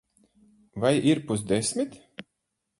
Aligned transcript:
Vai 0.85 0.95
ir 1.11 1.23
pusdesmit? 1.27 1.97